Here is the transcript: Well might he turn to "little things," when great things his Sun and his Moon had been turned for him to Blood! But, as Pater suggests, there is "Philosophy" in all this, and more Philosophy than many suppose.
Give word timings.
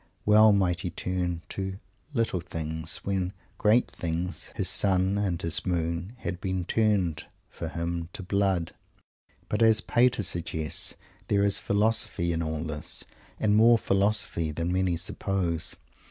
Well 0.25 0.51
might 0.51 0.79
he 0.79 0.89
turn 0.89 1.43
to 1.49 1.77
"little 2.11 2.39
things," 2.41 2.97
when 3.03 3.33
great 3.59 3.87
things 3.91 4.51
his 4.55 4.67
Sun 4.67 5.19
and 5.19 5.39
his 5.39 5.63
Moon 5.63 6.13
had 6.17 6.41
been 6.41 6.65
turned 6.65 7.25
for 7.51 7.67
him 7.69 8.09
to 8.13 8.23
Blood! 8.23 8.71
But, 9.47 9.61
as 9.61 9.79
Pater 9.79 10.23
suggests, 10.23 10.95
there 11.27 11.43
is 11.45 11.59
"Philosophy" 11.59 12.33
in 12.33 12.41
all 12.41 12.63
this, 12.63 13.03
and 13.39 13.55
more 13.55 13.77
Philosophy 13.77 14.49
than 14.49 14.73
many 14.73 14.97
suppose. 14.97 15.75